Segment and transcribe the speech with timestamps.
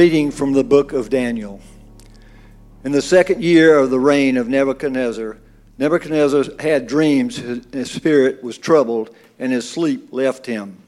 [0.00, 1.60] reading from the book of Daniel.
[2.84, 5.36] In the second year of the reign of Nebuchadnezzar,
[5.76, 10.78] Nebuchadnezzar had dreams, his spirit was troubled, and his sleep left him.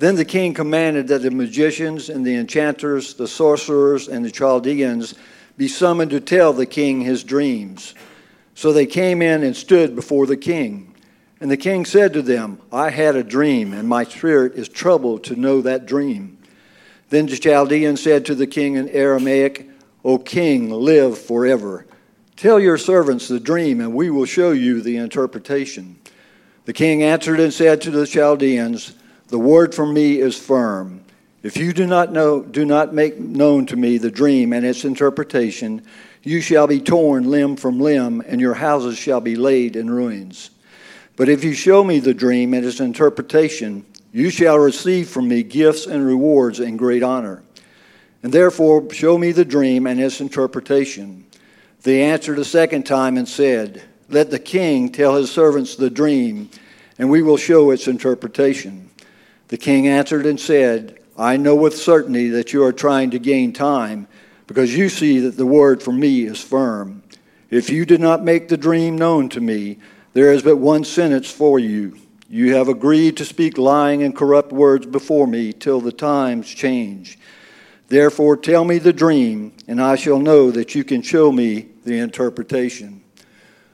[0.00, 5.14] Then the king commanded that the magicians and the enchanters, the sorcerers, and the Chaldeans
[5.56, 7.94] be summoned to tell the king his dreams.
[8.56, 10.96] So they came in and stood before the king.
[11.40, 15.22] And the king said to them, I had a dream, and my spirit is troubled
[15.22, 16.38] to know that dream.
[17.10, 19.68] Then the Chaldean said to the king in Aramaic,
[20.04, 21.84] O king, live forever.
[22.36, 25.98] Tell your servants the dream, and we will show you the interpretation.
[26.64, 28.94] The king answered and said to the Chaldeans,
[29.26, 31.04] The word from me is firm.
[31.42, 34.84] If you do not know, do not make known to me the dream and its
[34.84, 35.82] interpretation,
[36.22, 40.50] you shall be torn limb from limb, and your houses shall be laid in ruins.
[41.16, 45.42] But if you show me the dream and its interpretation, you shall receive from me
[45.42, 47.42] gifts and rewards and great honor.
[48.22, 51.24] And therefore, show me the dream and its interpretation.
[51.82, 56.50] They answered a second time and said, Let the king tell his servants the dream,
[56.98, 58.90] and we will show its interpretation.
[59.48, 63.52] The king answered and said, I know with certainty that you are trying to gain
[63.52, 64.06] time,
[64.46, 67.02] because you see that the word from me is firm.
[67.48, 69.78] If you did not make the dream known to me,
[70.12, 71.96] there is but one sentence for you
[72.32, 77.18] you have agreed to speak lying and corrupt words before me till the times change.
[77.88, 81.98] Therefore, tell me the dream, and I shall know that you can show me the
[81.98, 83.02] interpretation.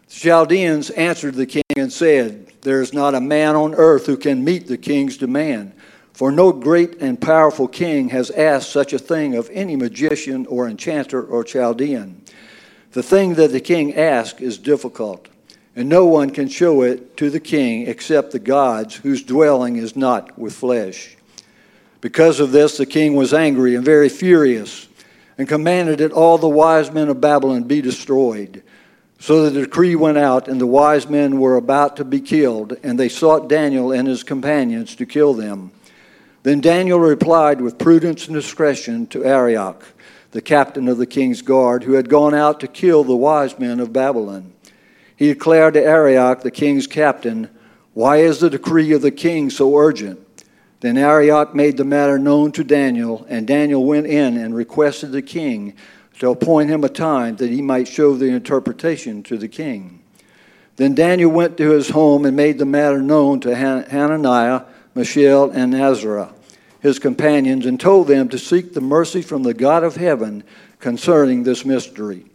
[0.09, 4.17] The Chaldeans answered the king and said, There is not a man on earth who
[4.17, 5.75] can meet the king's demand,
[6.15, 10.67] for no great and powerful king has asked such a thing of any magician or
[10.67, 12.23] enchanter or Chaldean.
[12.93, 15.29] The thing that the king asks is difficult
[15.77, 19.95] and no one can show it to the king except the gods whose dwelling is
[19.95, 21.17] not with flesh.
[22.01, 24.89] Because of this, the king was angry and very furious,
[25.37, 28.63] and commanded that all the wise men of Babylon be destroyed.
[29.19, 32.99] So the decree went out, and the wise men were about to be killed, and
[32.99, 35.73] they sought Daniel and his companions to kill them.
[36.43, 39.85] Then Daniel replied with prudence and discretion to Arioch,
[40.31, 43.81] the captain of the king's guard, who had gone out to kill the wise men
[43.81, 44.53] of Babylon.
[45.17, 47.49] He declared to Arioch, the king's captain,
[47.95, 50.21] Why is the decree of the king so urgent?
[50.81, 55.23] Then Arioch made the matter known to Daniel, and Daniel went in and requested the
[55.23, 55.75] king
[56.19, 60.01] to appoint him a time that he might show the interpretation to the king.
[60.77, 64.63] Then Daniel went to his home and made the matter known to Hananiah,
[64.95, 66.29] Mishael, and Azariah,
[66.81, 70.45] his companions, and told them to seek the mercy from the God of heaven
[70.79, 72.27] concerning this mystery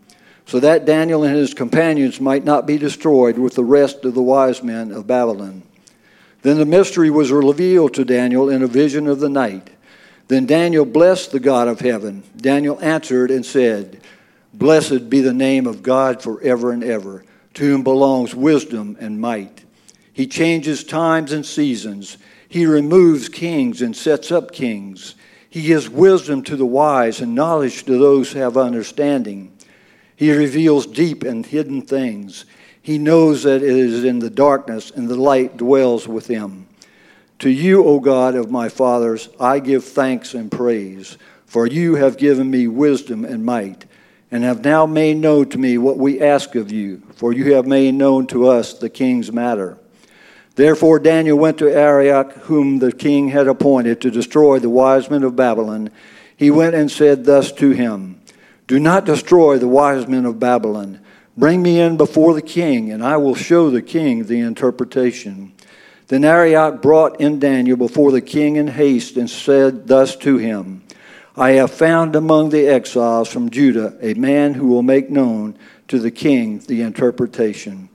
[0.46, 4.22] so that Daniel and his companions might not be destroyed with the rest of the
[4.22, 5.64] wise men of Babylon.
[6.42, 9.70] Then the mystery was revealed to Daniel in a vision of the night.
[10.28, 12.24] Then Daniel blessed the God of heaven.
[12.36, 14.02] Daniel answered and said,
[14.54, 17.24] Blessed be the name of God forever and ever,
[17.54, 19.64] to whom belongs wisdom and might.
[20.14, 22.18] He changes times and seasons.
[22.48, 25.16] He removes kings and sets up kings.
[25.50, 29.52] He gives wisdom to the wise and knowledge to those who have understanding.
[30.22, 32.46] He reveals deep and hidden things.
[32.80, 36.68] He knows that it is in the darkness, and the light dwells with him.
[37.40, 41.18] To you, O God of my fathers, I give thanks and praise,
[41.48, 43.86] for you have given me wisdom and might,
[44.30, 47.66] and have now made known to me what we ask of you, for you have
[47.66, 49.80] made known to us the king's matter.
[50.54, 55.24] Therefore Daniel went to Arioch, whom the king had appointed to destroy the wise men
[55.24, 55.90] of Babylon.
[56.38, 58.21] He went and said thus to him,
[58.68, 61.00] do not destroy the wise men of Babylon.
[61.38, 65.54] Bring me in before the king, and I will show the king the interpretation.
[66.08, 70.84] Then Arioch brought in Daniel before the king in haste and said thus to him
[71.38, 75.58] I have found among the exiles from Judah a man who will make known
[75.88, 77.88] to the king the interpretation.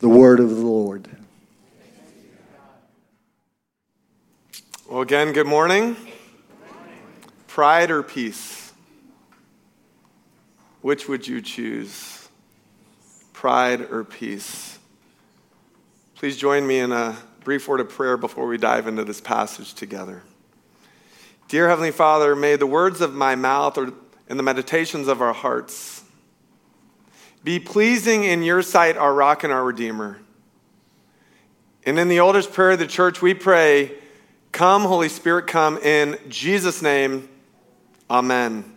[0.00, 1.08] The word of the Lord.
[4.88, 5.96] Well, again, good morning.
[7.46, 8.61] Pride or peace?
[10.82, 12.28] Which would you choose?
[13.32, 14.78] Pride or peace?
[16.14, 19.74] Please join me in a brief word of prayer before we dive into this passage
[19.74, 20.22] together.
[21.48, 23.92] Dear Heavenly Father, may the words of my mouth or
[24.28, 26.04] and the meditations of our hearts
[27.44, 30.20] be pleasing in your sight, our rock and our redeemer.
[31.84, 33.92] And in the oldest prayer of the church, we pray,
[34.52, 37.28] Come, Holy Spirit, come in Jesus' name.
[38.08, 38.71] Amen.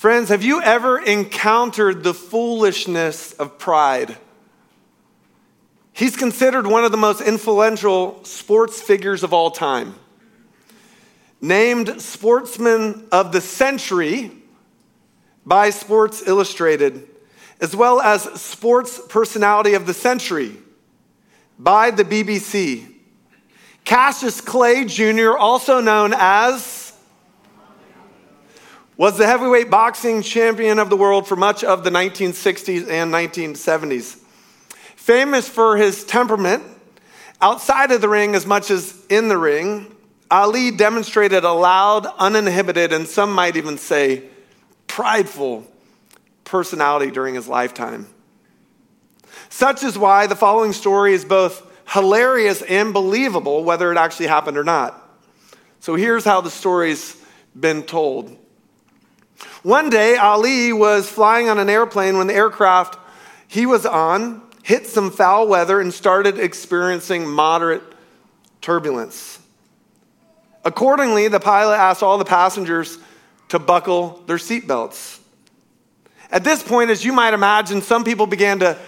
[0.00, 4.16] Friends, have you ever encountered the foolishness of pride?
[5.92, 9.94] He's considered one of the most influential sports figures of all time.
[11.42, 14.30] named Sportsman of the Century
[15.44, 17.06] by Sports Illustrated,
[17.60, 20.56] as well as Sports Personality of the Century
[21.58, 22.90] by the BBC.
[23.84, 26.89] Cassius Clay Jr., also known as,
[29.00, 34.18] was the heavyweight boxing champion of the world for much of the 1960s and 1970s.
[34.94, 36.62] Famous for his temperament,
[37.40, 39.90] outside of the ring as much as in the ring,
[40.30, 44.24] Ali demonstrated a loud, uninhibited, and some might even say
[44.86, 45.66] prideful
[46.44, 48.06] personality during his lifetime.
[49.48, 54.58] Such is why the following story is both hilarious and believable, whether it actually happened
[54.58, 54.94] or not.
[55.78, 57.16] So here's how the story's
[57.58, 58.36] been told.
[59.62, 62.98] One day, Ali was flying on an airplane when the aircraft
[63.48, 67.82] he was on hit some foul weather and started experiencing moderate
[68.60, 69.38] turbulence.
[70.64, 72.98] Accordingly, the pilot asked all the passengers
[73.48, 75.18] to buckle their seatbelts.
[76.30, 78.78] At this point, as you might imagine, some people began to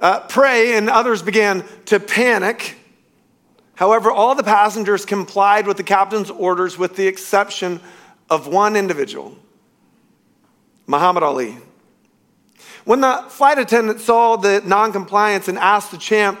[0.00, 2.76] uh, pray and others began to panic.
[3.74, 7.80] However, all the passengers complied with the captain's orders with the exception
[8.28, 9.36] of one individual,
[10.92, 11.56] Muhammad Ali.
[12.84, 16.38] When the flight attendant saw the noncompliance and asked the champ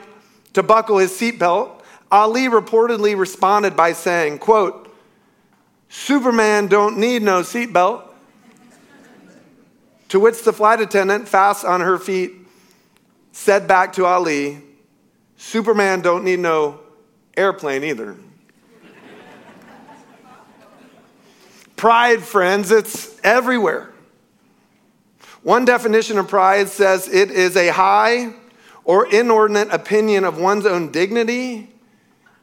[0.52, 4.94] to buckle his seatbelt, Ali reportedly responded by saying, quote,
[5.88, 8.02] Superman don't need no seatbelt.
[10.08, 12.32] to which the flight attendant, fast on her feet,
[13.32, 14.60] said back to Ali,
[15.38, 16.80] Superman don't need no
[17.34, 18.16] airplane either.
[21.76, 23.91] Pride, friends, it's everywhere.
[25.42, 28.32] One definition of pride says it is a high
[28.84, 31.68] or inordinate opinion of one's own dignity,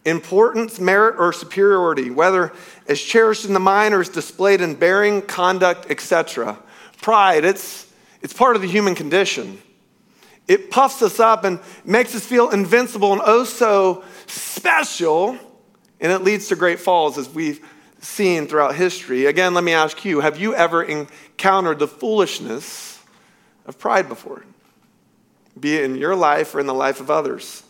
[0.03, 2.51] importance, merit, or superiority, whether
[2.87, 6.57] as cherished in the mind or is displayed in bearing, conduct, etc.
[7.01, 7.91] Pride, it's,
[8.21, 9.61] it's part of the human condition.
[10.49, 15.37] It puffs us up and makes us feel invincible and oh so special,
[16.01, 17.65] and it leads to great falls as we've
[18.01, 19.25] seen throughout history.
[19.25, 20.83] Again, let me ask you have you ever
[21.39, 23.01] encountered the foolishness
[23.65, 24.43] of pride before?
[25.57, 27.63] Be it in your life or in the life of others.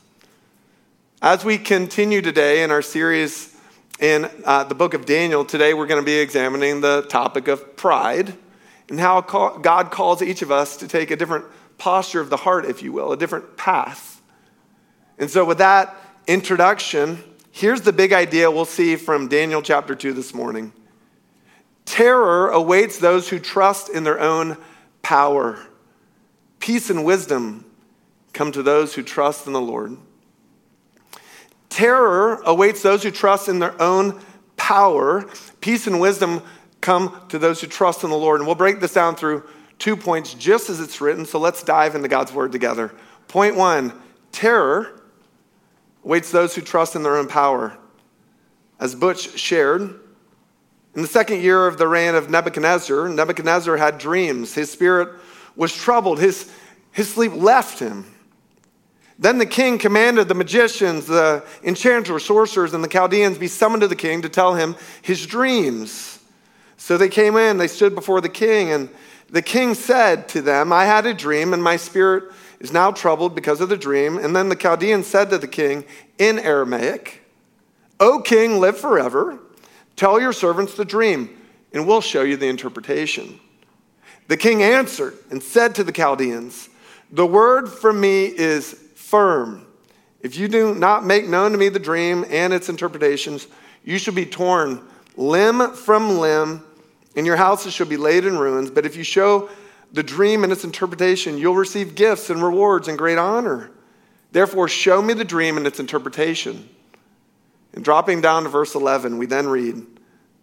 [1.21, 3.55] As we continue today in our series
[3.99, 7.75] in uh, the book of Daniel, today we're going to be examining the topic of
[7.75, 8.33] pride
[8.89, 11.45] and how God calls each of us to take a different
[11.77, 14.19] posture of the heart, if you will, a different path.
[15.19, 15.95] And so, with that
[16.25, 20.73] introduction, here's the big idea we'll see from Daniel chapter 2 this morning
[21.89, 24.55] terror awaits those who trust in their own
[25.01, 25.59] power,
[26.59, 27.65] peace and wisdom
[28.31, 29.97] come to those who trust in the Lord.
[31.67, 34.21] Terror awaits those who trust in their own
[34.55, 35.25] power.
[35.61, 36.43] Peace and wisdom
[36.79, 38.39] come to those who trust in the Lord.
[38.39, 39.43] And we'll break this down through
[39.79, 41.25] two points just as it's written.
[41.25, 42.93] So let's dive into God's word together.
[43.27, 43.93] Point one
[44.31, 45.01] terror
[46.05, 47.75] awaits those who trust in their own power.
[48.79, 49.99] As Butch shared,
[50.95, 54.53] in the second year of the reign of Nebuchadnezzar, Nebuchadnezzar had dreams.
[54.53, 55.09] His spirit
[55.55, 56.51] was troubled, his,
[56.91, 58.05] his sleep left him.
[59.19, 63.87] Then the king commanded the magicians, the enchanters, sorcerers, and the Chaldeans be summoned to
[63.87, 66.19] the king to tell him his dreams.
[66.77, 68.89] So they came in, they stood before the king, and
[69.29, 72.31] the king said to them, I had a dream, and my spirit
[72.61, 74.17] is now troubled because of the dream.
[74.17, 75.83] And then the Chaldeans said to the king
[76.17, 77.21] in Aramaic,
[77.99, 79.37] O king, live forever.
[79.99, 81.37] Tell your servants the dream,
[81.73, 83.37] and we'll show you the interpretation.
[84.29, 86.69] The king answered and said to the Chaldeans,
[87.11, 89.67] The word from me is firm.
[90.21, 93.47] If you do not make known to me the dream and its interpretations,
[93.83, 94.81] you shall be torn
[95.17, 96.63] limb from limb,
[97.17, 98.71] and your houses shall be laid in ruins.
[98.71, 99.49] But if you show
[99.91, 103.69] the dream and its interpretation, you'll receive gifts and rewards and great honor.
[104.31, 106.69] Therefore, show me the dream and its interpretation.
[107.73, 109.85] And dropping down to verse 11, we then read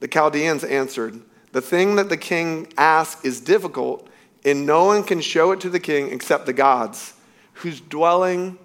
[0.00, 1.20] The Chaldeans answered,
[1.52, 4.08] The thing that the king asks is difficult,
[4.44, 7.14] and no one can show it to the king except the gods
[7.54, 8.58] whose dwelling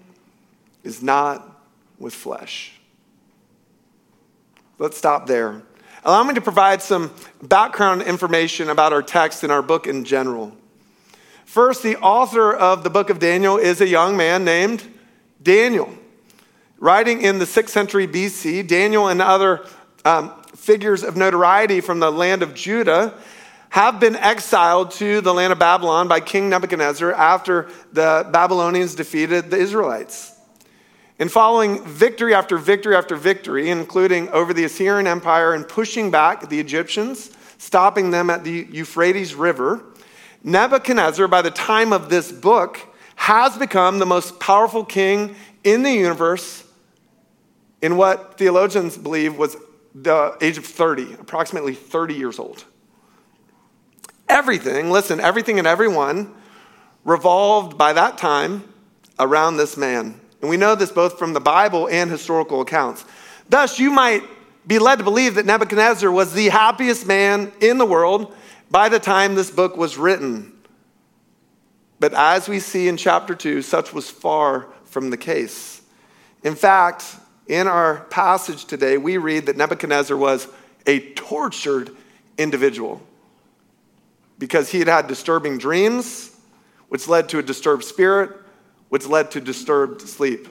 [0.84, 1.64] is not
[1.98, 2.72] with flesh.
[4.78, 5.62] Let's stop there.
[6.04, 10.56] Allow me to provide some background information about our text and our book in general.
[11.44, 14.82] First, the author of the book of Daniel is a young man named
[15.42, 15.92] Daniel.
[16.82, 19.64] Writing in the 6th century BC, Daniel and other
[20.04, 23.14] um, figures of notoriety from the land of Judah
[23.68, 29.48] have been exiled to the land of Babylon by King Nebuchadnezzar after the Babylonians defeated
[29.48, 30.34] the Israelites.
[31.20, 36.48] In following victory after victory after victory, including over the Assyrian Empire and pushing back
[36.48, 39.84] the Egyptians, stopping them at the Euphrates River,
[40.42, 42.80] Nebuchadnezzar, by the time of this book,
[43.14, 46.61] has become the most powerful king in the universe
[47.82, 49.56] in what theologians believe was
[49.94, 52.64] the age of 30, approximately 30 years old.
[54.28, 56.32] Everything, listen, everything and everyone
[57.04, 58.72] revolved by that time
[59.18, 60.18] around this man.
[60.40, 63.04] And we know this both from the Bible and historical accounts.
[63.48, 64.22] Thus, you might
[64.66, 68.34] be led to believe that Nebuchadnezzar was the happiest man in the world
[68.70, 70.52] by the time this book was written.
[72.00, 75.82] But as we see in chapter 2, such was far from the case.
[76.42, 80.48] In fact, in our passage today, we read that Nebuchadnezzar was
[80.86, 81.90] a tortured
[82.38, 83.02] individual
[84.38, 86.36] because he had had disturbing dreams,
[86.88, 88.30] which led to a disturbed spirit,
[88.88, 90.48] which led to disturbed sleep.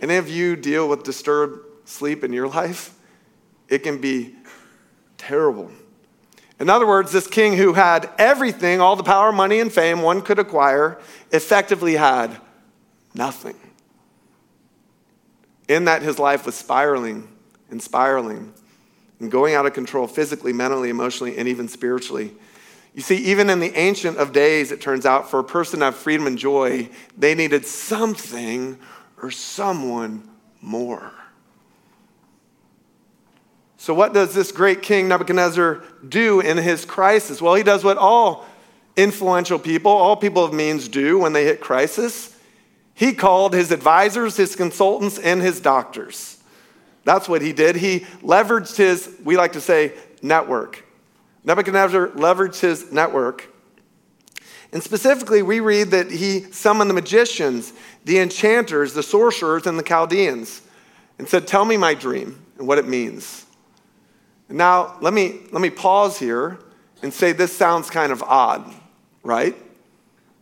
[0.00, 2.94] Any of you deal with disturbed sleep in your life?
[3.68, 4.34] It can be
[5.16, 5.70] terrible.
[6.60, 10.22] In other words, this king who had everything, all the power, money, and fame one
[10.22, 10.98] could acquire,
[11.30, 12.40] effectively had
[13.14, 13.56] nothing.
[15.68, 17.28] In that, his life was spiraling
[17.70, 18.54] and spiraling
[19.20, 22.32] and going out of control physically, mentally, emotionally, and even spiritually.
[22.94, 25.86] You see, even in the ancient of days, it turns out for a person to
[25.86, 28.78] have freedom and joy, they needed something
[29.22, 30.28] or someone
[30.60, 31.12] more.
[33.76, 37.40] So, what does this great king Nebuchadnezzar do in his crisis?
[37.40, 38.46] Well, he does what all
[38.96, 42.37] influential people, all people of means do when they hit crisis
[42.98, 46.36] he called his advisors, his consultants, and his doctors.
[47.04, 47.76] That's what he did.
[47.76, 50.84] He leveraged his, we like to say, network.
[51.44, 53.54] Nebuchadnezzar leveraged his network.
[54.72, 57.72] And specifically, we read that he summoned the magicians,
[58.04, 60.62] the enchanters, the sorcerers, and the Chaldeans
[61.20, 63.46] and said, Tell me my dream and what it means.
[64.48, 66.58] Now, let me, let me pause here
[67.00, 68.74] and say this sounds kind of odd,
[69.22, 69.54] right?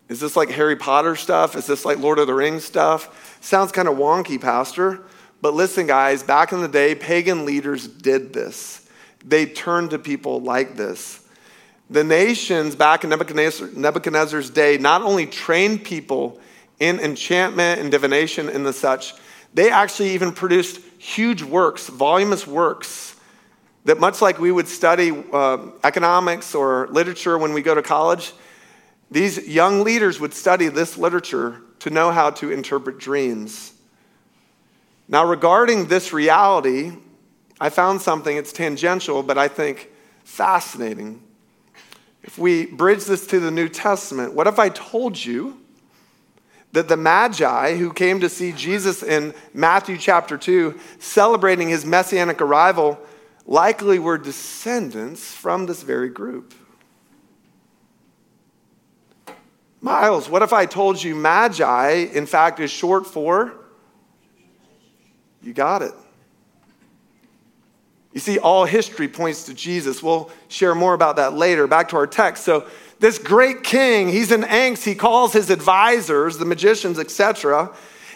[0.09, 1.57] Is this like Harry Potter stuff?
[1.57, 3.39] Is this like Lord of the Rings stuff?
[3.41, 5.03] Sounds kind of wonky, Pastor.
[5.43, 8.89] But listen, guys, back in the day, pagan leaders did this.
[9.25, 11.23] They turned to people like this.
[11.91, 16.41] The nations back in Nebuchadnezzar, Nebuchadnezzar's day not only trained people
[16.81, 19.15] in enchantment and divination and the such,
[19.55, 23.17] they actually even produced huge works, voluminous works,
[23.85, 28.33] that much like we would study uh, economics or literature when we go to college,
[29.11, 33.73] these young leaders would study this literature to know how to interpret dreams.
[35.09, 36.93] Now, regarding this reality,
[37.61, 39.91] I found something, it's tangential, but I think
[40.25, 41.23] fascinating.
[42.23, 45.61] If we bridge this to the New Testament, what if I told you
[46.73, 52.41] that the Magi who came to see Jesus in Matthew chapter 2, celebrating his messianic
[52.41, 52.99] arrival,
[53.47, 56.53] likely were descendants from this very group?
[59.87, 63.55] Miles, what if I told you magi, in fact, is short for?
[65.41, 65.93] You got it.
[68.13, 70.03] You see, all history points to Jesus.
[70.03, 71.69] We'll share more about that later.
[71.69, 72.43] Back to our text.
[72.43, 72.67] So,
[72.99, 74.83] this great king, he's in angst.
[74.83, 77.73] He calls his advisors, the magicians, etc.,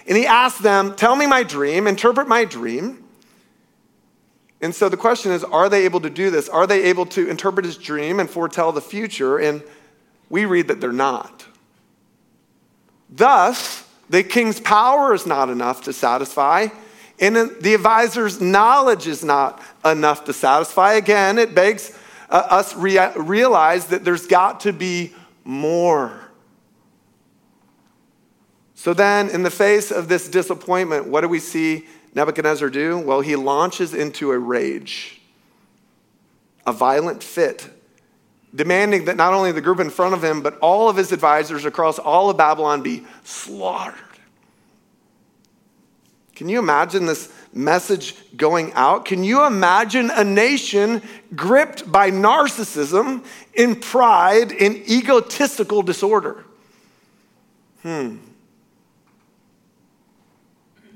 [0.09, 3.05] and he asks them, Tell me my dream, interpret my dream.
[4.61, 6.49] And so the question is, are they able to do this?
[6.49, 9.39] Are they able to interpret his dream and foretell the future?
[9.39, 9.63] And
[10.29, 11.47] we read that they're not.
[13.11, 16.69] Thus, the king's power is not enough to satisfy,
[17.19, 20.95] and the advisor's knowledge is not enough to satisfy.
[20.95, 21.97] Again, it begs
[22.31, 25.13] uh, us rea- realize that there's got to be
[25.45, 26.19] more.
[28.75, 32.99] So then, in the face of this disappointment, what do we see Nebuchadnezzar do?
[32.99, 35.21] Well, he launches into a rage,
[36.67, 37.69] a violent fit
[38.55, 41.65] demanding that not only the group in front of him, but all of his advisors
[41.65, 43.99] across all of Babylon be slaughtered.
[46.35, 49.05] Can you imagine this message going out?
[49.05, 51.03] Can you imagine a nation
[51.37, 56.45] gripped by narcissism, in pride, in egotistical disorder?
[57.83, 58.17] Hmm.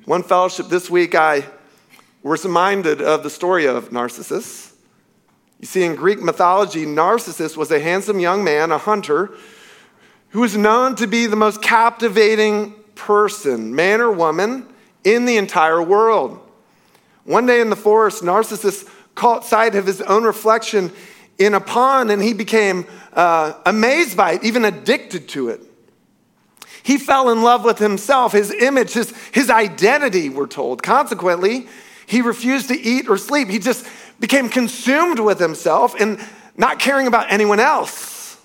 [0.07, 1.45] One fellowship this week, I
[2.23, 4.74] was reminded of the story of Narcissus.
[5.65, 9.31] You see, in Greek mythology, Narcissus was a handsome young man, a hunter,
[10.29, 14.67] who was known to be the most captivating person, man or woman,
[15.05, 16.39] in the entire world.
[17.25, 20.93] One day in the forest, Narcissus caught sight of his own reflection
[21.39, 25.63] in a pond and he became uh, amazed by it, even addicted to it.
[26.83, 30.83] He fell in love with himself, his image, his, his identity, we're told.
[30.83, 31.69] Consequently,
[32.07, 33.49] he refused to eat or sleep.
[33.49, 33.87] He just
[34.21, 36.21] became consumed with himself and
[36.57, 38.41] not caring about anyone else.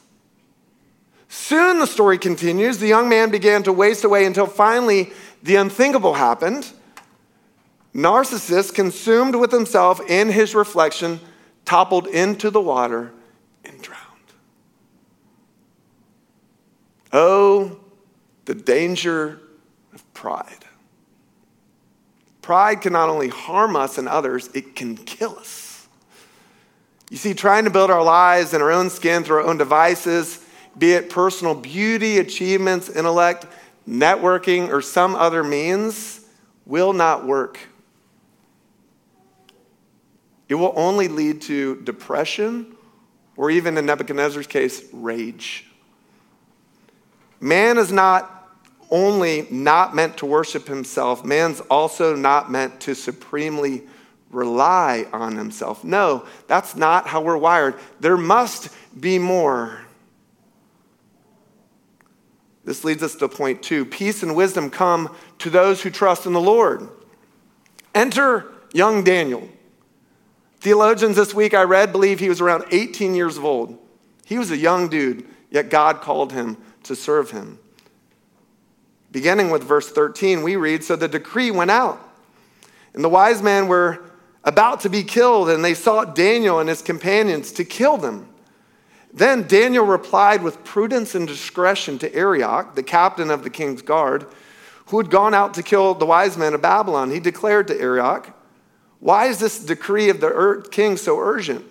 [1.28, 6.16] Soon, the story continues, the young man began to waste away until finally the unthinkable
[6.16, 6.72] happened.
[7.94, 11.20] Narcissus, consumed with himself in his reflection,
[11.66, 13.12] toppled into the water
[13.64, 14.00] and drowned.
[17.14, 17.80] Oh,
[18.46, 19.40] the danger
[19.94, 20.66] of pride.
[22.50, 25.88] Pride can not only harm us and others, it can kill us.
[27.12, 30.44] You see, trying to build our lives in our own skin through our own devices,
[30.76, 33.46] be it personal beauty, achievements, intellect,
[33.88, 36.26] networking, or some other means,
[36.66, 37.60] will not work.
[40.48, 42.76] It will only lead to depression,
[43.38, 45.68] or even in Nebuchadnezzar's case, rage.
[47.40, 48.39] Man is not
[48.92, 53.84] only not meant to worship himself, man's also not meant to supremely
[54.32, 55.84] rely on himself.
[55.84, 57.76] No, that's not how we're wired.
[58.00, 58.70] There must
[59.00, 59.82] be more.
[62.66, 66.34] This leads us to point two peace and wisdom come to those who trust in
[66.34, 66.88] the Lord.
[67.96, 69.50] Enter young Daniel.
[70.60, 73.78] Theologians this week I read believe he was around 18 years old.
[74.26, 77.58] He was a young dude, yet God called him to serve him.
[79.12, 82.00] Beginning with verse 13, we read So the decree went out,
[82.94, 84.04] and the wise men were
[84.44, 88.28] about to be killed, and they sought Daniel and his companions to kill them.
[89.12, 94.28] Then Daniel replied with prudence and discretion to Arioch, the captain of the king's guard,
[94.88, 97.12] who had gone out to kill the wise men of Babylon.
[97.12, 98.30] He declared to Arioch,
[99.00, 101.66] Why is this decree of the king so urgent?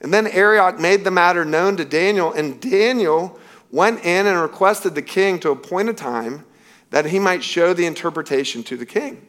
[0.00, 3.38] And then Arioch made the matter known to Daniel, and Daniel
[3.70, 6.44] went in and requested the king to appoint a time
[6.90, 9.26] that he might show the interpretation to the king.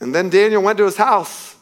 [0.00, 1.56] And then Daniel went to his house.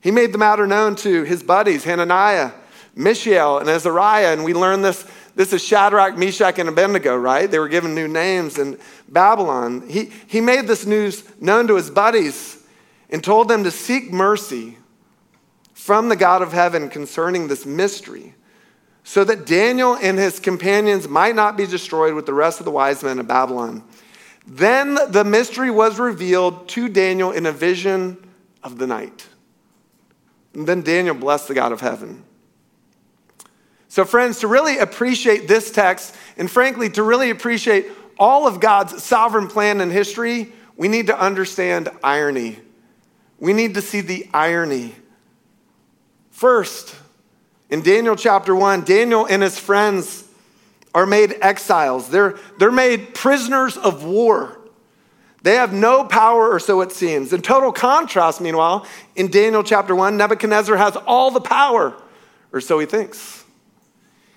[0.00, 2.52] He made the matter known to his buddies, Hananiah,
[2.94, 4.32] Mishael, and Azariah.
[4.32, 5.04] And we learn this.
[5.34, 7.50] This is Shadrach, Meshach, and Abednego, right?
[7.50, 9.86] They were given new names in Babylon.
[9.86, 12.62] He, he made this news known to his buddies
[13.10, 14.78] and told them to seek mercy
[15.74, 18.34] from the God of heaven concerning this mystery
[19.08, 22.72] so that Daniel and his companions might not be destroyed with the rest of the
[22.72, 23.84] wise men of Babylon.
[24.48, 28.16] Then the mystery was revealed to Daniel in a vision
[28.64, 29.28] of the night.
[30.54, 32.24] And then Daniel blessed the God of heaven.
[33.86, 37.86] So, friends, to really appreciate this text, and frankly, to really appreciate
[38.18, 42.58] all of God's sovereign plan in history, we need to understand irony.
[43.38, 44.96] We need to see the irony.
[46.32, 46.96] First,
[47.70, 50.24] in Daniel chapter 1, Daniel and his friends
[50.94, 52.08] are made exiles.
[52.08, 54.58] They're, they're made prisoners of war.
[55.42, 57.32] They have no power, or so it seems.
[57.32, 61.94] In total contrast, meanwhile, in Daniel chapter 1, Nebuchadnezzar has all the power,
[62.52, 63.44] or so he thinks.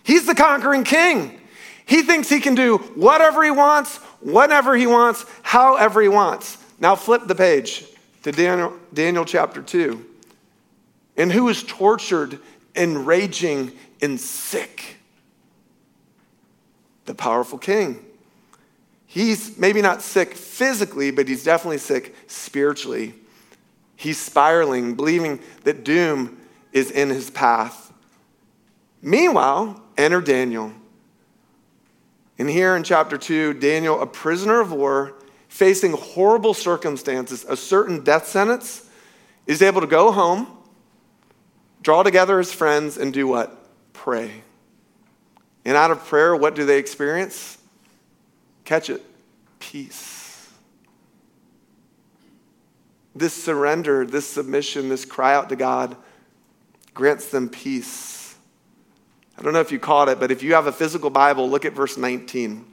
[0.03, 1.39] He's the conquering king.
[1.85, 6.57] He thinks he can do whatever he wants, whenever he wants, however he wants.
[6.79, 7.85] Now flip the page
[8.23, 10.05] to Daniel, Daniel chapter 2.
[11.17, 12.39] And who is tortured
[12.75, 14.97] and raging and sick.
[17.05, 18.05] The powerful king.
[19.05, 23.15] He's maybe not sick physically, but he's definitely sick spiritually.
[23.95, 26.37] He's spiraling, believing that doom
[26.71, 27.91] is in his path.
[29.01, 30.73] Meanwhile, enter Daniel.
[32.37, 35.15] And here in chapter 2, Daniel, a prisoner of war,
[35.47, 38.87] facing horrible circumstances, a certain death sentence,
[39.47, 40.47] is able to go home
[41.81, 43.55] draw together his friends and do what?
[43.93, 44.43] Pray.
[45.65, 47.57] And out of prayer, what do they experience?
[48.65, 49.03] Catch it
[49.59, 50.49] peace.
[53.15, 55.95] This surrender, this submission, this cry out to God
[56.93, 58.35] grants them peace.
[59.37, 61.65] I don't know if you caught it, but if you have a physical Bible, look
[61.65, 62.65] at verse 19.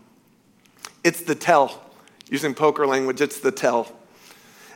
[1.05, 1.83] It's the tell.
[2.29, 3.93] Using poker language, it's the tell.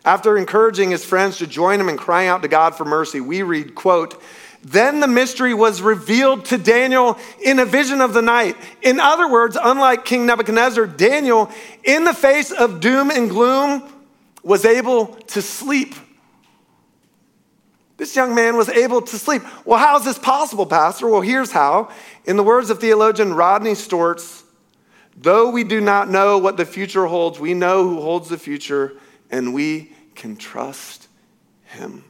[0.04, 3.42] After encouraging his friends to join him in crying out to God for mercy, we
[3.42, 4.20] read, quote,
[4.62, 8.56] then the mystery was revealed to Daniel in a vision of the night.
[8.82, 11.50] In other words, unlike King Nebuchadnezzar, Daniel,
[11.82, 13.82] in the face of doom and gloom,
[14.42, 15.94] was able to sleep.
[17.96, 19.42] This young man was able to sleep.
[19.66, 21.08] Well, how is this possible, Pastor?
[21.08, 21.90] Well, here's how.
[22.24, 24.42] In the words of theologian Rodney Stortz,
[25.16, 28.96] though we do not know what the future holds, we know who holds the future
[29.30, 31.08] and we can trust
[31.64, 32.04] him.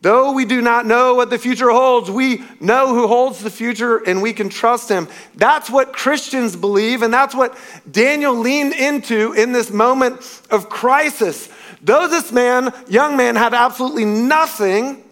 [0.00, 3.96] Though we do not know what the future holds, we know who holds the future
[3.96, 5.08] and we can trust him.
[5.34, 7.58] That's what Christians believe, and that's what
[7.90, 11.48] Daniel leaned into in this moment of crisis.
[11.82, 15.02] Though this man, young man, had absolutely nothing,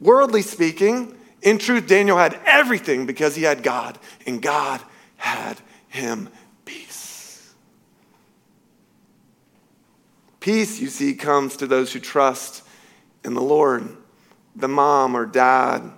[0.00, 4.80] worldly speaking, in truth, Daniel had everything because he had God, and God
[5.16, 6.28] had him
[6.64, 7.52] peace.
[10.46, 12.62] Peace, you see, comes to those who trust
[13.24, 13.96] in the Lord
[14.54, 15.90] the mom or dad,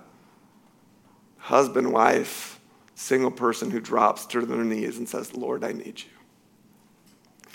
[1.37, 2.59] husband, wife,
[2.95, 7.51] single person who drops to their knees and says, Lord, I need you.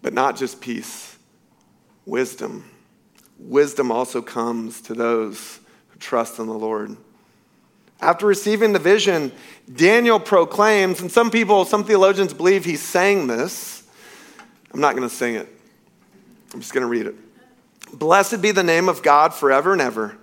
[0.00, 1.18] But not just peace,
[2.06, 2.64] wisdom.
[3.38, 6.96] Wisdom also comes to those who trust in the Lord.
[8.00, 9.32] After receiving the vision,
[9.70, 13.82] Daniel proclaims, and some people, some theologians believe he sang this.
[14.72, 15.52] I'm not going to sing it,
[16.52, 17.14] I'm just going to read it.
[17.92, 20.16] Blessed be the name of God forever and ever,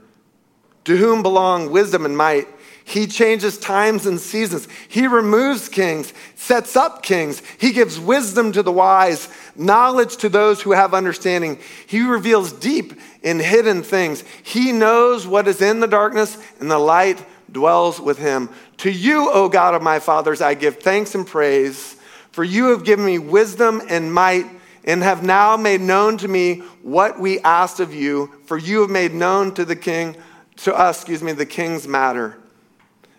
[0.85, 2.47] to whom belong wisdom and might.
[2.85, 4.67] He changes times and seasons.
[4.89, 7.41] He removes kings, sets up kings.
[7.57, 11.59] He gives wisdom to the wise, knowledge to those who have understanding.
[11.87, 14.25] He reveals deep and hidden things.
[14.43, 18.49] He knows what is in the darkness, and the light dwells with him.
[18.77, 21.95] To you, O God of my fathers, I give thanks and praise,
[22.33, 24.47] for you have given me wisdom and might
[24.85, 28.89] and have now made known to me what we asked of you, for you have
[28.89, 30.15] made known to the king,
[30.57, 32.37] to us, excuse me, the king's matter.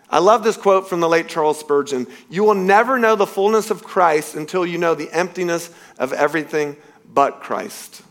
[0.09, 2.07] I love this quote from the late Charles Spurgeon.
[2.29, 6.77] You will never know the fullness of Christ until you know the emptiness of everything
[7.13, 8.03] but Christ.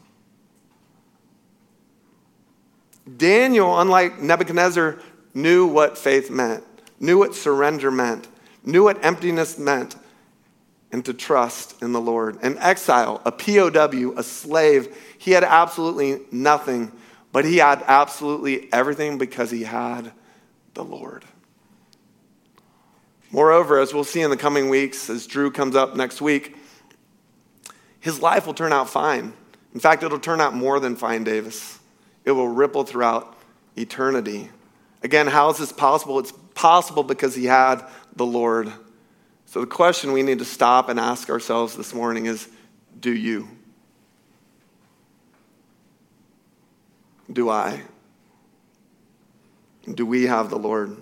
[3.17, 4.99] Daniel, unlike Nebuchadnezzar,
[5.35, 6.65] knew what faith meant,
[6.99, 8.29] knew what surrender meant,
[8.65, 9.95] knew what emptiness meant,
[10.95, 12.39] and to trust in the Lord.
[12.45, 16.93] An exile, a POW, a slave, he had absolutely nothing,
[17.33, 20.13] but he had absolutely everything because he had
[20.75, 21.25] the Lord.
[23.33, 26.57] Moreover, as we'll see in the coming weeks, as Drew comes up next week,
[27.99, 29.33] his life will turn out fine.
[29.75, 31.81] In fact, it'll turn out more than fine, Davis.
[32.25, 33.37] It will ripple throughout
[33.77, 34.49] eternity.
[35.03, 36.21] Again, how is this possible?
[36.21, 38.73] It's possible because he had the Lord.
[39.55, 42.49] So, the question we need to stop and ask ourselves this morning is
[42.99, 43.49] do you?
[47.33, 47.81] Do I?
[49.89, 50.97] Do we have the Lord?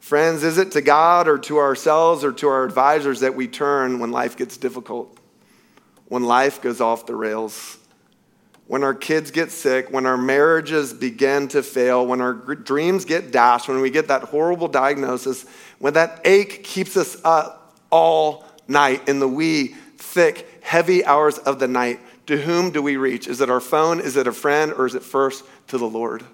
[0.00, 3.98] Friends, is it to God or to ourselves or to our advisors that we turn
[3.98, 5.20] when life gets difficult?
[6.06, 7.76] When life goes off the rails?
[8.66, 13.30] When our kids get sick, when our marriages begin to fail, when our dreams get
[13.30, 15.44] dashed, when we get that horrible diagnosis,
[15.78, 21.58] when that ache keeps us up all night in the wee, thick, heavy hours of
[21.58, 23.28] the night, to whom do we reach?
[23.28, 24.00] Is it our phone?
[24.00, 24.72] Is it a friend?
[24.72, 26.24] Or is it first to the Lord?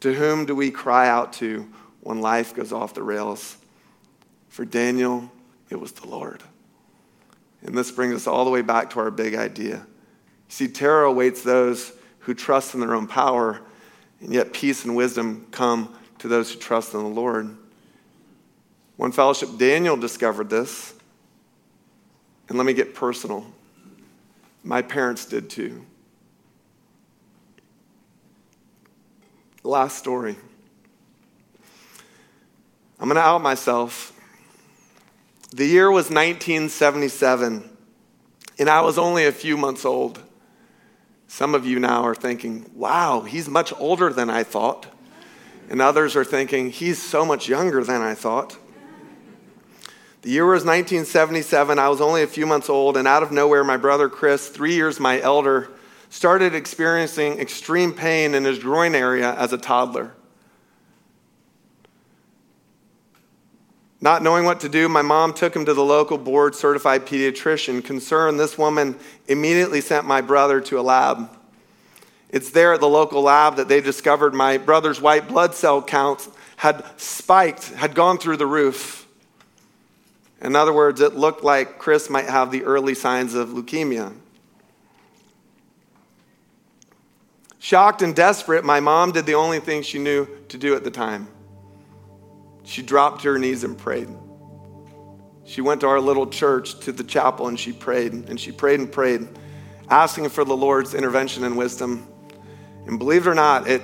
[0.00, 1.68] To whom do we cry out to
[2.00, 3.58] when life goes off the rails?
[4.48, 5.30] For Daniel,
[5.68, 6.42] it was the Lord.
[7.62, 9.86] And this brings us all the way back to our big idea
[10.50, 13.60] See, terror awaits those who trust in their own power,
[14.20, 17.56] and yet peace and wisdom come to those who trust in the Lord.
[18.96, 20.92] One fellowship, Daniel discovered this.
[22.48, 23.46] And let me get personal.
[24.64, 25.86] My parents did too.
[29.62, 30.34] Last story.
[32.98, 34.12] I'm going to out myself.
[35.52, 37.70] The year was 1977,
[38.58, 40.20] and I was only a few months old.
[41.30, 44.88] Some of you now are thinking, wow, he's much older than I thought.
[45.68, 48.58] And others are thinking, he's so much younger than I thought.
[50.22, 51.78] The year was 1977.
[51.78, 54.74] I was only a few months old, and out of nowhere, my brother Chris, three
[54.74, 55.70] years my elder,
[56.08, 60.12] started experiencing extreme pain in his groin area as a toddler.
[64.02, 67.84] Not knowing what to do, my mom took him to the local board certified pediatrician.
[67.84, 71.28] Concerned, this woman immediately sent my brother to a lab.
[72.30, 76.28] It's there at the local lab that they discovered my brother's white blood cell counts
[76.56, 79.06] had spiked, had gone through the roof.
[80.40, 84.14] In other words, it looked like Chris might have the early signs of leukemia.
[87.58, 90.90] Shocked and desperate, my mom did the only thing she knew to do at the
[90.90, 91.28] time.
[92.64, 94.08] She dropped to her knees and prayed.
[95.44, 98.12] She went to our little church, to the chapel, and she prayed.
[98.12, 99.28] And she prayed and prayed,
[99.88, 102.06] asking for the Lord's intervention and wisdom.
[102.86, 103.82] And believe it or not, it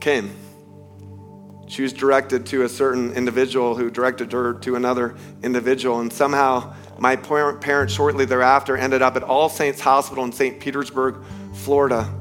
[0.00, 0.34] came.
[1.68, 6.00] She was directed to a certain individual who directed her to another individual.
[6.00, 10.60] And somehow, my parents shortly thereafter ended up at All Saints Hospital in St.
[10.60, 12.12] Petersburg, Florida.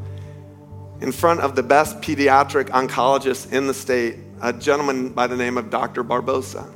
[1.02, 5.58] in front of the best pediatric oncologist in the state, a gentleman by the name
[5.58, 6.04] of Dr.
[6.04, 6.68] Barbosa.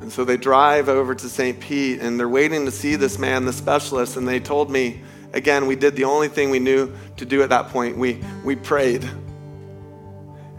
[0.00, 1.58] And so they drive over to St.
[1.58, 5.00] Pete and they're waiting to see this man, the specialist, and they told me,
[5.32, 7.96] again, we did the only thing we knew to do at that point.
[7.96, 9.02] We, we prayed.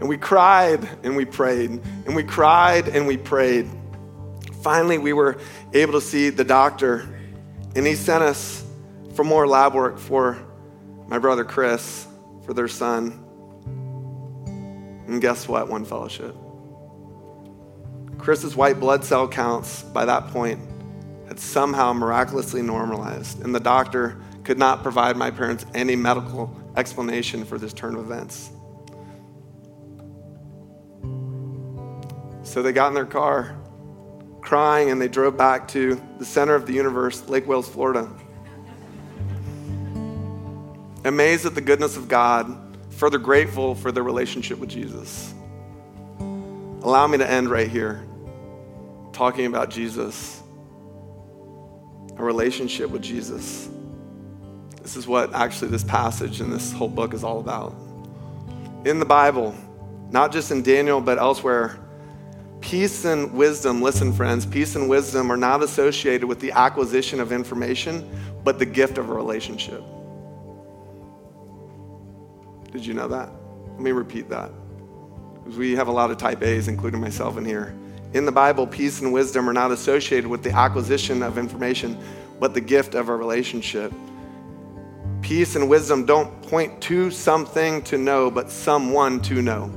[0.00, 1.70] And we cried and we prayed.
[1.70, 3.70] And we cried and we prayed.
[4.62, 5.38] Finally, we were
[5.72, 7.08] able to see the doctor,
[7.76, 8.64] and he sent us
[9.14, 10.36] for more lab work for
[11.06, 12.06] my brother Chris,
[12.44, 13.27] for their son.
[15.08, 15.68] And guess what?
[15.68, 16.36] One fellowship.
[18.18, 20.60] Chris's white blood cell counts by that point
[21.26, 27.44] had somehow miraculously normalized, and the doctor could not provide my parents any medical explanation
[27.44, 28.50] for this turn of events.
[32.42, 33.56] So they got in their car,
[34.42, 38.10] crying, and they drove back to the center of the universe, Lake Wales, Florida.
[41.04, 42.67] Amazed at the goodness of God,
[42.98, 45.32] further grateful for their relationship with Jesus.
[46.82, 48.04] Allow me to end right here,
[49.12, 50.42] talking about Jesus,
[52.16, 53.68] a relationship with Jesus.
[54.82, 57.72] This is what actually this passage and this whole book is all about.
[58.84, 59.54] In the Bible,
[60.10, 61.78] not just in Daniel, but elsewhere,
[62.60, 67.30] peace and wisdom, listen, friends, peace and wisdom are not associated with the acquisition of
[67.30, 68.10] information,
[68.42, 69.84] but the gift of a relationship.
[72.72, 73.30] Did you know that?
[73.72, 74.50] Let me repeat that.
[75.34, 77.74] Because we have a lot of type A's, including myself in here.
[78.14, 81.98] In the Bible, peace and wisdom are not associated with the acquisition of information,
[82.40, 83.92] but the gift of a relationship.
[85.22, 89.70] Peace and wisdom don't point to something to know, but someone to know.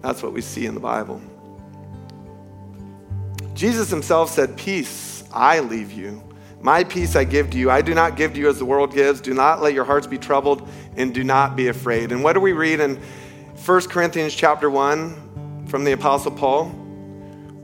[0.00, 1.20] That's what we see in the Bible.
[3.54, 6.22] Jesus himself said, Peace I leave you.
[6.60, 7.70] My peace I give to you.
[7.70, 9.20] I do not give to you as the world gives.
[9.20, 12.10] Do not let your hearts be troubled and do not be afraid.
[12.10, 13.00] And what do we read in
[13.64, 16.70] 1 Corinthians chapter 1 from the Apostle Paul?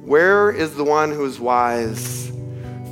[0.05, 2.31] Where is the one who is wise?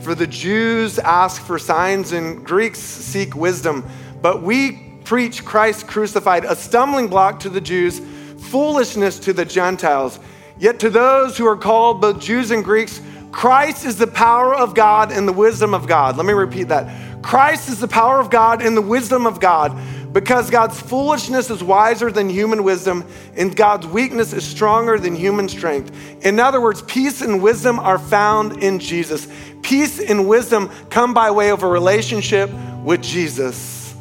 [0.02, 3.88] For the Jews ask for signs and Greeks seek wisdom,
[4.20, 8.00] but we preach Christ crucified, a stumbling block to the Jews,
[8.48, 10.18] foolishness to the Gentiles.
[10.58, 13.00] Yet to those who are called, both Jews and Greeks,
[13.32, 16.16] Christ is the power of God and the wisdom of God.
[16.16, 17.22] Let me repeat that.
[17.22, 19.76] Christ is the power of God and the wisdom of God
[20.12, 25.48] because God's foolishness is wiser than human wisdom and God's weakness is stronger than human
[25.48, 25.96] strength.
[26.24, 29.26] In other words, peace and wisdom are found in Jesus.
[29.62, 32.50] Peace and wisdom come by way of a relationship
[32.84, 33.94] with Jesus.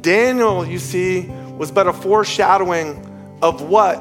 [0.00, 1.26] Daniel, you see,
[1.58, 3.06] was but a foreshadowing
[3.42, 3.98] of what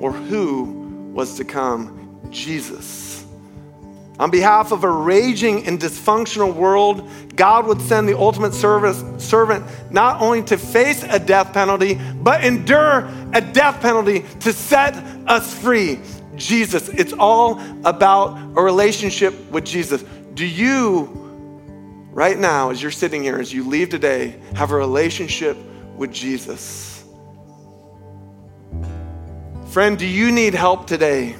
[0.00, 1.99] or who was to come
[2.30, 3.24] Jesus.
[4.20, 9.64] On behalf of a raging and dysfunctional world, God would send the ultimate service, servant
[9.90, 14.94] not only to face a death penalty, but endure a death penalty to set
[15.26, 16.00] us free.
[16.36, 16.88] Jesus.
[16.90, 20.04] It's all about a relationship with Jesus.
[20.34, 21.04] Do you,
[22.10, 25.56] right now, as you're sitting here, as you leave today, have a relationship
[25.96, 27.04] with Jesus?
[29.68, 31.36] Friend, do you need help today?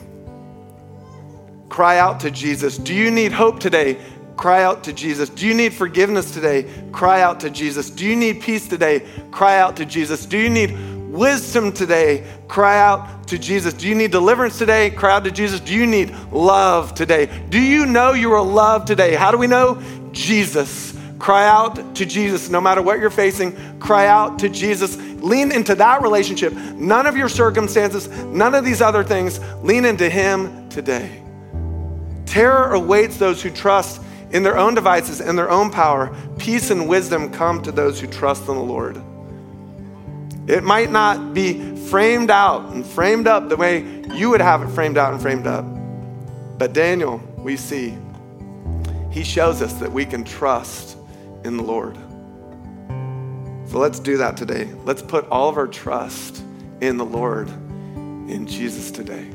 [1.71, 2.77] Cry out to Jesus.
[2.77, 3.97] Do you need hope today?
[4.37, 5.29] Cry out to Jesus.
[5.29, 6.67] Do you need forgiveness today?
[6.91, 7.89] Cry out to Jesus.
[7.89, 9.07] Do you need peace today?
[9.31, 10.27] Cry out to Jesus.
[10.27, 10.77] Do you need
[11.13, 12.27] wisdom today?
[12.49, 13.73] Cry out to Jesus.
[13.73, 14.91] Do you need deliverance today?
[14.91, 15.61] Cry out to Jesus.
[15.61, 17.31] Do you need love today?
[17.51, 19.15] Do you know you are loved today?
[19.15, 19.81] How do we know?
[20.11, 20.99] Jesus.
[21.21, 22.49] Cry out to Jesus.
[22.49, 24.97] No matter what you're facing, cry out to Jesus.
[25.23, 26.53] Lean into that relationship.
[26.53, 29.39] None of your circumstances, none of these other things.
[29.63, 31.23] Lean into Him today.
[32.31, 36.15] Terror awaits those who trust in their own devices and their own power.
[36.39, 39.03] Peace and wisdom come to those who trust in the Lord.
[40.49, 44.69] It might not be framed out and framed up the way you would have it
[44.69, 45.65] framed out and framed up.
[46.57, 47.99] But Daniel, we see,
[49.11, 50.97] he shows us that we can trust
[51.45, 51.97] in the Lord.
[53.69, 54.69] So let's do that today.
[54.85, 56.45] Let's put all of our trust
[56.81, 59.27] in the Lord, in Jesus today.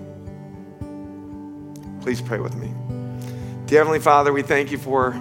[2.05, 2.71] Please pray with me.
[3.65, 5.19] Dear Heavenly Father, we thank you for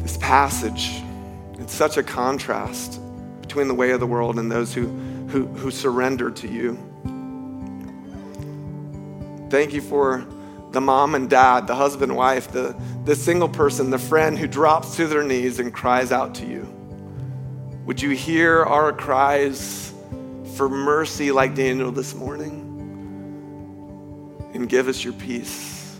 [0.00, 1.00] this passage.
[1.60, 3.00] It's such a contrast
[3.42, 4.88] between the way of the world and those who,
[5.28, 6.76] who, who surrender to you.
[9.48, 10.26] Thank you for
[10.72, 14.48] the mom and dad, the husband and wife, the, the single person, the friend who
[14.48, 16.62] drops to their knees and cries out to you.
[17.84, 19.94] Would you hear our cries
[20.56, 22.65] for mercy like Daniel this morning?
[24.56, 25.98] And give us your peace.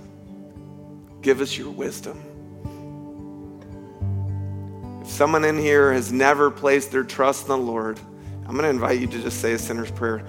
[1.21, 2.19] Give us your wisdom.
[5.03, 8.01] If someone in here has never placed their trust in the Lord,
[8.47, 10.27] I'm going to invite you to just say a sinner's prayer.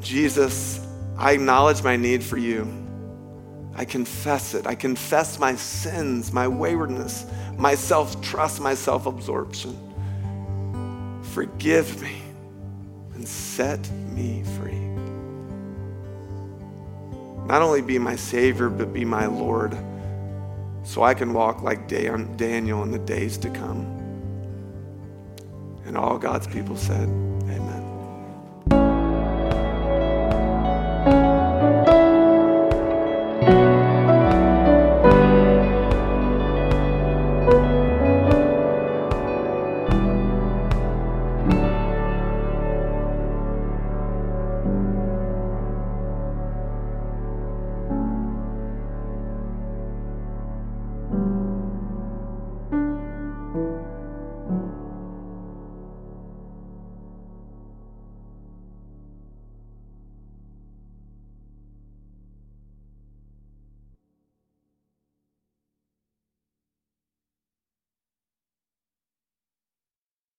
[0.00, 0.86] Jesus,
[1.18, 2.66] I acknowledge my need for you.
[3.74, 4.66] I confess it.
[4.66, 7.26] I confess my sins, my waywardness,
[7.58, 9.78] my self trust, my self absorption.
[11.34, 12.22] Forgive me
[13.14, 14.89] and set me free.
[17.50, 19.76] Not only be my Savior, but be my Lord,
[20.84, 23.80] so I can walk like Daniel in the days to come.
[25.84, 27.08] And all God's people said,